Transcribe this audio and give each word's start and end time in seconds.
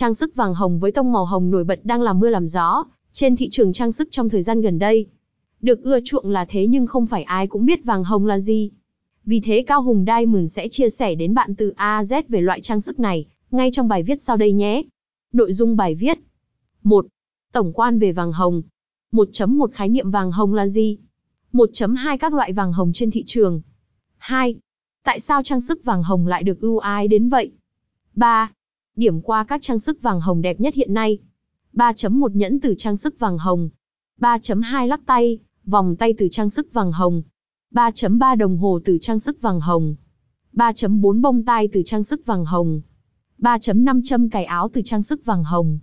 Trang 0.00 0.14
sức 0.14 0.34
vàng 0.34 0.54
hồng 0.54 0.78
với 0.78 0.92
tông 0.92 1.12
màu 1.12 1.24
hồng 1.24 1.50
nổi 1.50 1.64
bật 1.64 1.80
đang 1.84 2.02
làm 2.02 2.20
mưa 2.20 2.28
làm 2.28 2.48
gió 2.48 2.84
trên 3.12 3.36
thị 3.36 3.48
trường 3.50 3.72
trang 3.72 3.92
sức 3.92 4.08
trong 4.10 4.28
thời 4.28 4.42
gian 4.42 4.60
gần 4.60 4.78
đây. 4.78 5.06
Được 5.60 5.82
ưa 5.82 5.98
chuộng 6.04 6.30
là 6.30 6.44
thế 6.44 6.66
nhưng 6.66 6.86
không 6.86 7.06
phải 7.06 7.22
ai 7.22 7.46
cũng 7.46 7.66
biết 7.66 7.84
vàng 7.84 8.04
hồng 8.04 8.26
là 8.26 8.38
gì. 8.38 8.70
Vì 9.24 9.40
thế 9.40 9.64
Cao 9.66 9.82
Hùng 9.82 10.04
Diamond 10.06 10.52
sẽ 10.52 10.68
chia 10.68 10.88
sẻ 10.88 11.14
đến 11.14 11.34
bạn 11.34 11.54
từ 11.54 11.72
A 11.76 12.02
Z 12.02 12.22
về 12.28 12.40
loại 12.40 12.60
trang 12.60 12.80
sức 12.80 13.00
này, 13.00 13.26
ngay 13.50 13.70
trong 13.72 13.88
bài 13.88 14.02
viết 14.02 14.20
sau 14.20 14.36
đây 14.36 14.52
nhé. 14.52 14.82
Nội 15.32 15.52
dung 15.52 15.76
bài 15.76 15.94
viết 15.94 16.18
1. 16.82 17.06
Tổng 17.52 17.72
quan 17.72 17.98
về 17.98 18.12
vàng 18.12 18.32
hồng 18.32 18.62
1.1 19.12 19.66
Khái 19.72 19.88
niệm 19.88 20.10
vàng 20.10 20.32
hồng 20.32 20.54
là 20.54 20.66
gì? 20.66 20.98
1.2 21.52 22.18
Các 22.18 22.34
loại 22.34 22.52
vàng 22.52 22.72
hồng 22.72 22.92
trên 22.92 23.10
thị 23.10 23.22
trường 23.26 23.60
2. 24.16 24.54
Tại 25.04 25.20
sao 25.20 25.42
trang 25.42 25.60
sức 25.60 25.84
vàng 25.84 26.02
hồng 26.02 26.26
lại 26.26 26.42
được 26.42 26.60
ưu 26.60 26.78
ái 26.78 27.08
đến 27.08 27.28
vậy? 27.28 27.52
3. 28.14 28.52
Điểm 29.00 29.20
qua 29.20 29.44
các 29.44 29.62
trang 29.62 29.78
sức 29.78 30.02
vàng 30.02 30.20
hồng 30.20 30.42
đẹp 30.42 30.60
nhất 30.60 30.74
hiện 30.74 30.94
nay. 30.94 31.18
3.1 31.72 32.28
Nhẫn 32.34 32.60
từ 32.60 32.74
trang 32.78 32.96
sức 32.96 33.18
vàng 33.18 33.38
hồng. 33.38 33.68
3.2 34.20 34.86
Lắc 34.86 35.00
tay, 35.06 35.38
vòng 35.64 35.96
tay 35.96 36.14
từ 36.18 36.28
trang 36.30 36.50
sức 36.50 36.72
vàng 36.72 36.92
hồng. 36.92 37.22
3.3 37.74 38.36
Đồng 38.36 38.56
hồ 38.56 38.80
từ 38.84 38.98
trang 39.00 39.18
sức 39.18 39.40
vàng 39.40 39.60
hồng. 39.60 39.94
3.4 40.52 41.20
Bông 41.20 41.44
tai 41.44 41.68
từ 41.72 41.82
trang 41.84 42.02
sức 42.02 42.26
vàng 42.26 42.44
hồng. 42.44 42.80
3.5 43.38 44.00
Châm 44.04 44.30
cài 44.30 44.44
áo 44.44 44.68
từ 44.72 44.80
trang 44.84 45.02
sức 45.02 45.24
vàng 45.24 45.44
hồng. 45.44 45.78